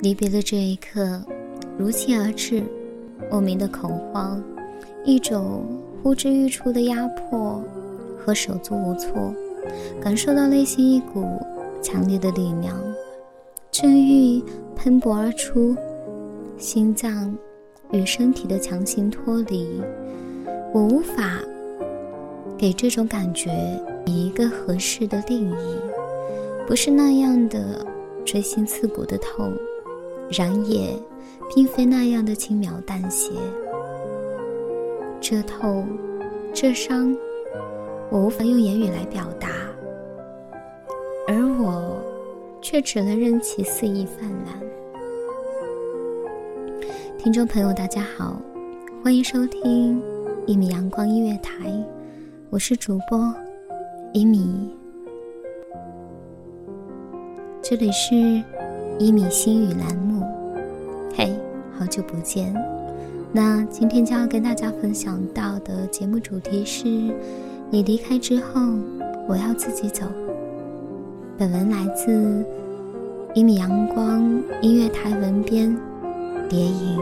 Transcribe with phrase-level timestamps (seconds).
[0.00, 1.22] 离别的这一刻，
[1.76, 2.62] 如期而至，
[3.30, 4.40] 莫名的恐慌，
[5.04, 5.64] 一种
[6.02, 7.62] 呼之欲出的压迫
[8.18, 9.34] 和手足无措，
[10.00, 11.24] 感受到内心一股
[11.82, 12.76] 强烈的力量，
[13.72, 14.42] 正欲
[14.76, 15.74] 喷薄而出，
[16.56, 17.36] 心脏
[17.90, 19.80] 与身体的强行脱离，
[20.72, 21.40] 我无法
[22.58, 23.50] 给这种感觉
[24.06, 25.76] 以一个合适的定义，
[26.66, 27.84] 不是那样的
[28.24, 29.52] 锥心刺骨的痛。
[30.30, 30.92] 然也，
[31.54, 33.30] 并非那样的轻描淡写。
[35.20, 35.86] 这痛，
[36.52, 37.16] 这伤，
[38.10, 39.48] 我无法用言语来表达，
[41.28, 41.96] 而我
[42.60, 44.60] 却只能任其肆意泛滥。
[47.18, 48.40] 听众朋友，大家好，
[49.04, 50.02] 欢迎收听
[50.46, 51.54] 一米阳光音乐台，
[52.48, 53.34] 我是主播
[54.12, 54.70] 一米，
[57.60, 58.14] 这里是
[59.00, 60.24] 一米心语栏目。
[61.12, 61.34] 嘿，
[61.76, 62.54] 好久不见。
[63.32, 66.86] 那今天将要跟大家分享到的节目主题是：
[67.68, 68.60] 你离开之后，
[69.26, 70.06] 我要自己走。
[71.36, 72.46] 本文来自
[73.34, 74.22] 一米阳光
[74.62, 75.76] 音乐台文编
[76.48, 76.96] 蝶影。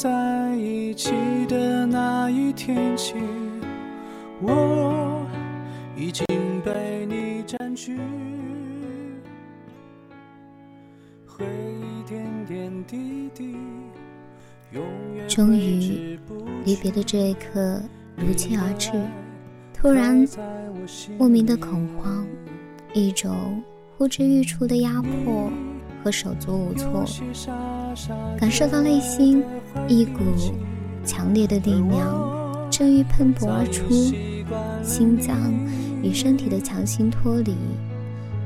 [0.00, 1.10] 在一起
[1.48, 3.14] 的那一天起，
[4.40, 5.26] 我
[5.96, 6.24] 已经
[6.64, 7.98] 被你占据。
[11.26, 13.56] 回忆点点滴滴，
[15.26, 16.16] 终于，
[16.64, 17.82] 离别的这一刻
[18.14, 18.92] 如期而至。
[19.74, 20.24] 突然，
[21.18, 22.24] 莫名的恐慌，
[22.92, 23.60] 一种
[23.96, 25.50] 呼之欲出的压迫。
[26.02, 27.04] 和手足无措，
[28.38, 29.42] 感受到内心
[29.86, 30.20] 一股
[31.04, 33.88] 强烈的力量正欲喷薄而出，
[34.82, 35.52] 心脏
[36.02, 37.54] 与身体的强行脱离，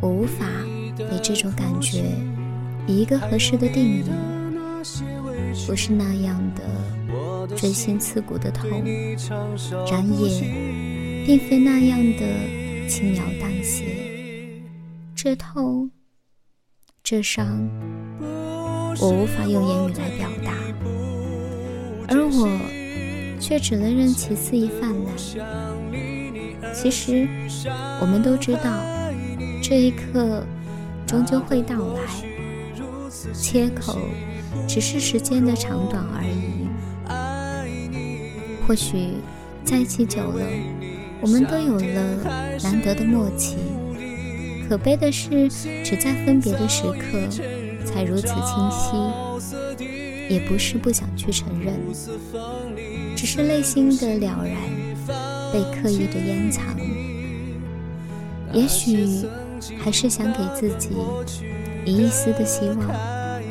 [0.00, 0.44] 我无法
[0.96, 2.04] 给这种感觉
[2.86, 4.04] 以一个合适的定义，
[5.66, 8.68] 不是那样的锥心刺骨的痛，
[9.90, 13.84] 然也并非那样的轻描淡写，
[15.14, 15.90] 这痛。
[17.08, 17.70] 这伤，
[18.98, 20.54] 我无法用言语来表达，
[22.08, 22.48] 而我
[23.38, 25.14] 却只能任其肆意泛滥。
[26.74, 27.28] 其实，
[28.00, 28.82] 我们都知道，
[29.62, 30.44] 这一刻
[31.06, 32.02] 终究会到来，
[33.32, 33.96] 切口
[34.66, 36.66] 只是时间的长短而已。
[38.66, 39.12] 或许
[39.62, 40.44] 在一起久了，
[41.20, 43.58] 我们都有了难得的默契。
[44.68, 45.48] 可悲的是，
[45.84, 47.28] 只在分别的时刻
[47.84, 49.86] 才如此清晰。
[50.28, 51.74] 也不是不想去承认，
[53.14, 54.56] 只是内心的了然，
[55.52, 56.64] 被刻意的掩藏。
[58.52, 59.24] 也许
[59.78, 60.88] 还是想给自己
[61.84, 62.76] 一一丝的希望，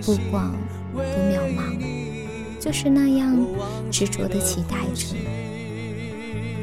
[0.00, 0.50] 不管
[0.94, 1.78] 多渺茫，
[2.58, 3.36] 就是那样
[3.90, 5.14] 执着的期待着。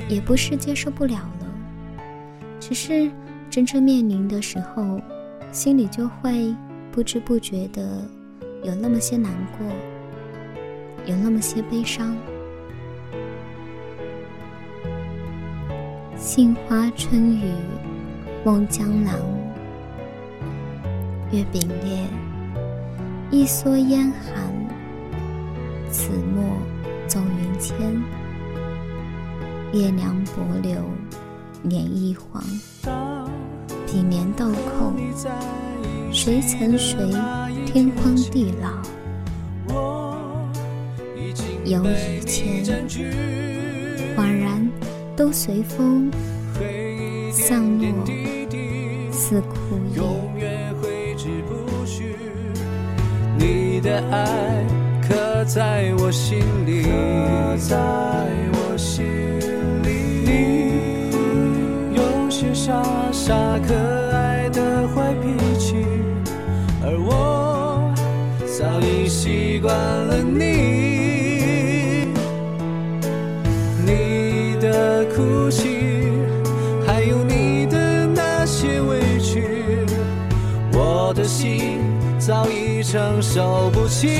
[0.07, 2.03] 也不是接受不了了，
[2.59, 3.11] 只是
[3.49, 5.01] 真正面临的时候，
[5.51, 6.55] 心里就会
[6.91, 8.07] 不知不觉的
[8.63, 9.67] 有那么些难过，
[11.05, 12.15] 有那么些悲伤。
[16.15, 17.51] 杏花春雨
[18.45, 19.15] 梦江南，
[21.31, 22.05] 月饼裂，
[23.31, 24.47] 一蓑烟寒。
[25.89, 26.43] 此墨
[27.07, 27.75] 纵云间，
[29.73, 30.83] 夜凉薄流
[31.63, 32.43] 脸一黄。
[33.85, 34.93] 笔棉豆蔻，
[36.11, 36.97] 谁曾随
[37.65, 38.69] 天荒地老？
[41.65, 42.63] 有以前，
[44.15, 44.67] 恍然。
[45.15, 46.09] 都随风
[47.29, 48.05] 散落，
[49.11, 49.99] 似枯叶。
[53.37, 54.65] 你的爱
[55.05, 56.87] 刻在我心里，刻
[57.57, 57.75] 在
[58.53, 58.58] 我
[62.69, 63.33] 傻傻
[63.67, 63.73] 可
[64.15, 65.73] 爱的坏脾气，
[66.83, 67.91] 而我
[68.45, 72.05] 早已习惯了你。
[73.83, 76.11] 你的哭泣，
[76.85, 79.83] 还有你的那些委屈，
[80.71, 81.79] 我的心
[82.19, 84.19] 早已承受不起。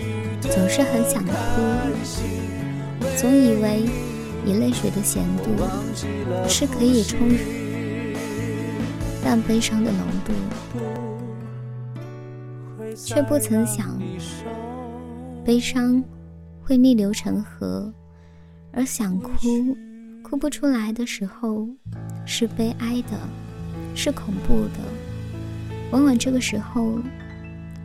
[0.51, 1.31] 总是很想哭，
[3.17, 3.85] 总以为
[4.45, 5.49] 以泪水的咸度
[6.47, 7.17] 是可以冲
[9.23, 10.33] 淡悲伤的浓度，
[12.95, 13.97] 却不曾想，
[15.45, 16.03] 悲伤
[16.61, 17.91] 会逆流成河，
[18.73, 19.31] 而想哭
[20.21, 21.67] 哭不出来的时候，
[22.25, 23.17] 是悲哀的，
[23.95, 24.79] 是恐怖的，
[25.91, 26.99] 往往这个时候。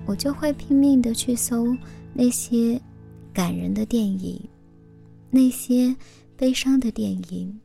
[0.08, 1.66] 我就会拼命的去搜
[2.18, 2.80] 那些
[3.30, 4.42] 感人的电影，
[5.30, 5.94] 那些
[6.34, 7.60] 悲伤的电影。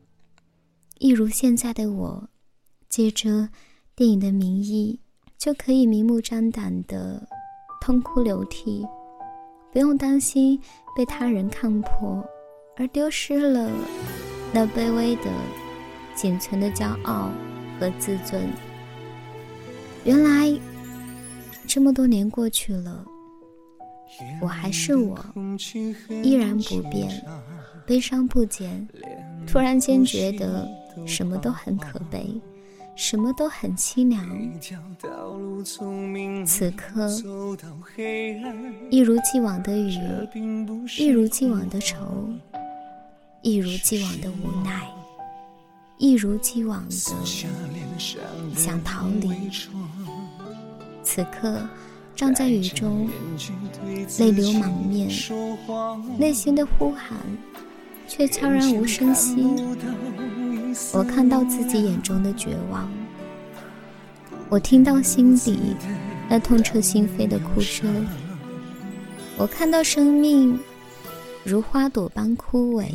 [1.00, 2.28] 一如现在的我，
[2.90, 3.48] 借着
[3.96, 5.00] 电影的名义，
[5.38, 7.26] 就可以明目张胆的
[7.80, 8.86] 痛哭流涕，
[9.72, 10.60] 不用担心
[10.98, 12.22] 被他人看破，
[12.76, 13.72] 而丢失了
[14.52, 15.32] 那卑微的、
[16.14, 17.32] 仅存的骄傲
[17.80, 18.44] 和自尊。
[20.04, 20.60] 原来。
[21.68, 23.06] 这么多年过去了，
[24.42, 25.18] 我还是我，
[26.24, 27.24] 依然不变，
[27.86, 28.88] 悲伤不减。
[29.48, 30.68] 突然间觉得
[31.06, 32.30] 什么都很可悲，
[32.96, 34.24] 什么都很凄凉。
[36.46, 37.10] 此刻，
[38.90, 39.98] 一如既往的雨，
[40.98, 42.30] 一如既往的愁，
[43.42, 44.88] 一如既往的无奈，
[45.98, 46.92] 一如既往的
[48.56, 49.32] 想逃离。
[51.04, 51.68] 此刻，
[52.16, 53.10] 站在雨中，
[54.20, 55.10] 泪流满面，
[56.18, 57.18] 内心的呼喊
[58.08, 59.48] 却悄然无声息。
[60.94, 62.90] 我看到自己眼中的绝望，
[64.50, 65.76] 我听到心底
[66.30, 68.08] 那痛彻心扉的哭声，
[69.38, 70.60] 我看到生命
[71.44, 72.86] 如花朵般枯萎，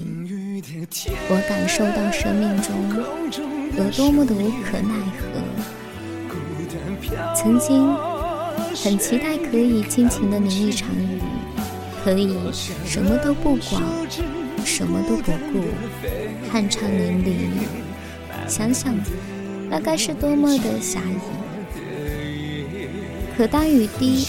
[1.29, 2.73] 我感受到生命中
[3.77, 5.25] 有多么的无可奈何。
[7.35, 7.95] 曾经
[8.83, 11.21] 很期待可以尽情的淋一场雨，
[12.05, 12.37] 可以
[12.85, 13.83] 什么都不管，
[14.65, 15.65] 什么都不顾，
[16.53, 17.35] 酣畅淋漓。
[18.47, 18.95] 想想，
[19.69, 21.19] 那该是多么的侠义。
[23.37, 24.29] 可当雨滴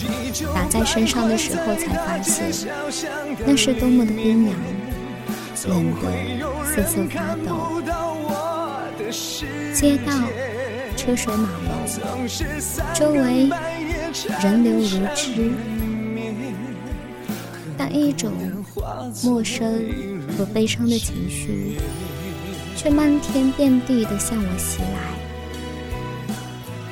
[0.54, 2.52] 打在身上的时候，才发现
[3.46, 4.58] 那是多么的冰凉，
[5.68, 6.08] 冷得
[6.66, 7.82] 瑟瑟发抖。
[9.74, 10.14] 街道。
[10.98, 11.86] 车水马龙，
[12.96, 13.48] 周围
[14.42, 15.52] 人流如织，
[17.78, 18.32] 但一种
[19.24, 19.84] 陌生
[20.36, 21.78] 和悲伤的情绪，
[22.76, 24.98] 却漫天遍地的向我袭来，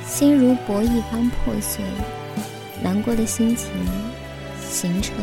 [0.07, 1.83] 心如薄一般破碎，
[2.83, 3.69] 难过的心情
[4.69, 5.15] 形成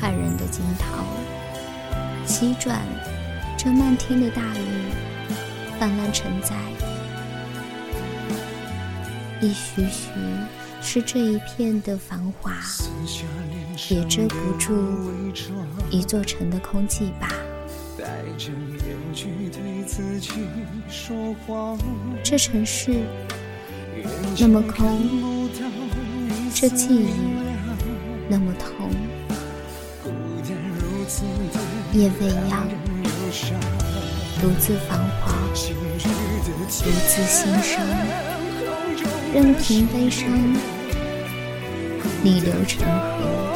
[0.00, 1.04] 骇人的惊涛，
[2.24, 2.80] 急转
[3.56, 4.92] 这漫天的大雨，
[5.80, 6.54] 泛滥成灾，
[9.40, 10.10] 一徐徐。
[10.80, 12.52] 是这一片的繁华，
[13.90, 14.72] 也遮不住
[15.90, 17.28] 一座城的空寂吧。
[22.22, 23.02] 这城市
[24.38, 25.50] 那么空，
[26.54, 27.08] 这记忆
[28.28, 28.90] 那么痛，
[31.92, 32.66] 夜未央，
[34.40, 38.37] 独自繁华，独自心伤。
[39.32, 40.26] 任凭悲伤
[42.22, 43.48] 逆流成河。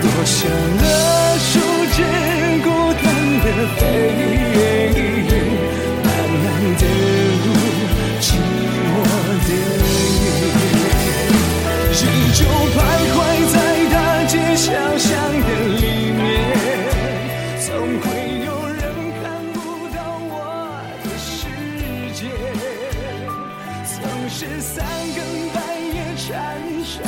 [0.00, 1.60] 多想勒住
[1.96, 1.98] 这
[2.64, 2.68] 孤
[3.02, 3.06] 单
[3.40, 3.46] 的
[3.80, 4.57] 背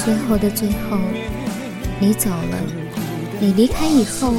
[0.04, 0.98] 最后的最后，
[2.00, 2.58] 你走了。
[3.40, 4.34] 你离开以后，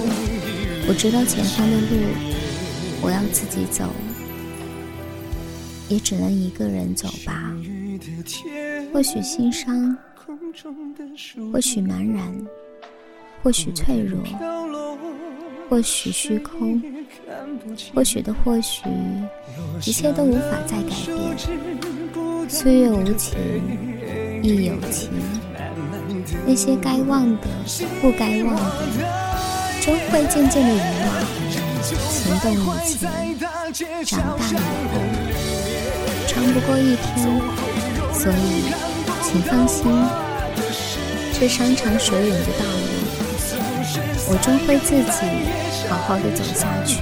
[0.88, 1.88] 我知道前方的路，
[3.02, 3.90] 我要自己走，
[5.90, 7.52] 也只能一个人走吧。
[8.94, 9.98] 或许心伤，
[11.52, 12.46] 或许茫然，
[13.42, 14.20] 或许脆弱，
[15.68, 16.80] 或许虚空，
[17.96, 18.84] 或许的或许，
[19.86, 22.48] 一切都无法再改变。
[22.48, 23.91] 岁月无情。
[24.42, 25.10] 亦有情，
[26.48, 27.48] 那些该忘的、
[28.02, 28.62] 不该忘的，
[29.82, 31.08] 终会渐渐的遗忘。
[31.84, 32.56] 行动以
[32.88, 33.00] 前，
[34.06, 34.50] 长大以
[34.92, 34.94] 后，
[36.28, 37.06] 长不过一天。
[38.14, 38.36] 所以，
[39.24, 39.86] 请放心，
[41.34, 42.92] 这山长水远的道路，
[44.30, 45.10] 我终会自己
[45.90, 47.02] 好好的走下去。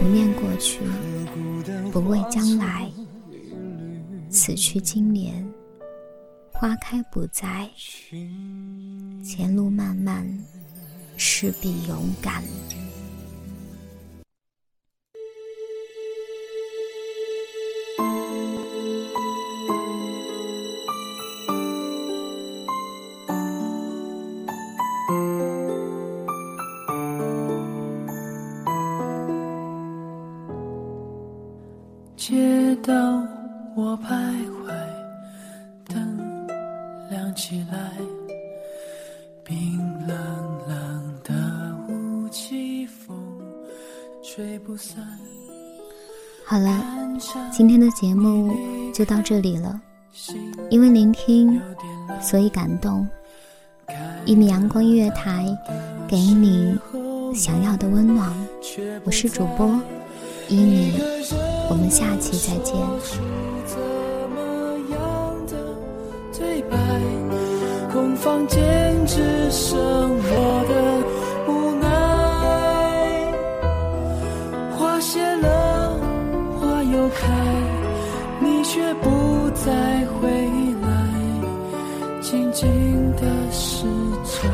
[0.00, 0.80] 不念过去，
[1.90, 2.88] 不畏将来，
[4.30, 5.44] 此去经年。
[6.64, 7.68] 花开不再，
[9.22, 10.26] 前路漫漫，
[11.14, 12.42] 势必勇敢。
[32.16, 32.94] 街道，
[33.76, 34.08] 我徘
[34.48, 34.93] 徊。
[37.46, 37.92] 起来，
[39.44, 40.16] 冰冷
[40.66, 41.34] 冷的
[41.90, 43.14] 雾气风
[44.22, 45.06] 吹不散。
[46.46, 46.82] 好了，
[47.52, 48.56] 今天的节目
[48.94, 49.78] 就到这里了。
[50.70, 51.60] 因为聆听，
[52.18, 53.06] 所以感动。
[54.24, 55.46] 一米阳光音乐台，
[56.08, 56.74] 给你
[57.34, 58.32] 想要的温暖。
[59.04, 59.68] 我是主播
[60.48, 60.94] 一米，
[61.68, 63.83] 我们下期再见。
[68.34, 70.74] 房间只剩我的
[71.46, 71.86] 无奈，
[74.76, 75.96] 花谢了，
[76.58, 77.30] 花又开，
[78.40, 79.70] 你却不再
[80.06, 80.28] 回
[80.82, 80.88] 来，
[82.20, 82.68] 静静
[83.12, 83.22] 的
[83.52, 83.86] 试
[84.24, 84.48] 着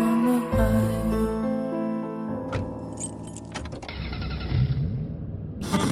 [0.00, 0.58] 忘了爱。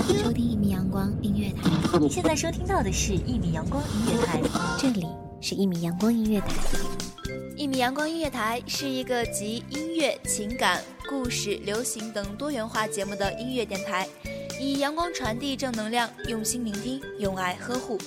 [0.09, 4.41] 收听一米阳光音乐台，你现在收听到的是一米阳光音乐台，
[4.79, 5.07] 这里。
[5.43, 6.47] 是一米阳光音乐台。
[7.57, 14.09] 一米阳光音乐台是一个集音乐、情感、故事、流行等多元化节目的音乐电台，
[14.61, 17.99] 以阳光传递正能量，用心聆听，用爱呵护。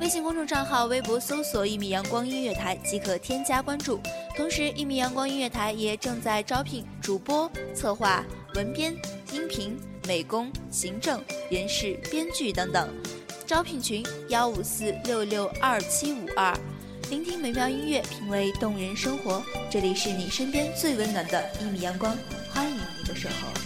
[0.00, 4.00] 微信公众账号、微博搜索“一米阳光音乐台”即可添加关注。
[4.34, 8.24] 同时，一米阳光音乐台也正在招聘主播、策划、
[8.54, 8.94] 文编、
[9.30, 12.88] 音频、美工、行政、人事、编剧等等。
[13.46, 16.56] 招聘群：幺五四六六二七五二。
[17.10, 19.42] 聆听美妙音乐，品味动人生活。
[19.70, 22.16] 这里是你身边最温暖的一米阳光，
[22.52, 23.61] 欢迎你的守候。